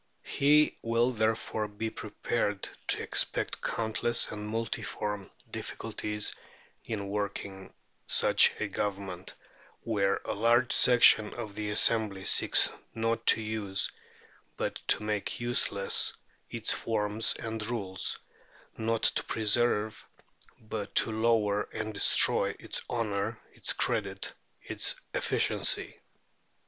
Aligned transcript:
He 0.23 0.79
will 0.81 1.11
therefore 1.11 1.67
be 1.67 1.91
prepared 1.91 2.67
to 2.87 3.03
expect 3.03 3.61
countless 3.61 4.31
and 4.31 4.47
multiform 4.47 5.29
difficulties 5.51 6.33
in 6.83 7.07
working 7.07 7.71
such 8.07 8.51
a 8.59 8.67
Government, 8.67 9.35
where 9.81 10.19
a 10.25 10.33
large 10.33 10.73
section 10.73 11.35
of 11.35 11.53
the 11.53 11.69
assembly 11.69 12.25
seeks 12.25 12.71
not 12.95 13.27
to 13.27 13.43
use, 13.43 13.91
but 14.57 14.77
to 14.87 15.03
make 15.03 15.39
useless, 15.39 16.17
its 16.49 16.73
forms 16.73 17.35
and 17.35 17.63
rules 17.67 18.17
not 18.75 19.03
to 19.03 19.23
preserve, 19.25 20.07
but 20.59 20.95
to 20.95 21.11
lower 21.11 21.69
and 21.71 21.93
destroy, 21.93 22.55
its 22.57 22.81
honour, 22.89 23.39
its 23.53 23.71
credit, 23.73 24.33
its 24.63 24.95
efficiency. 25.13 25.99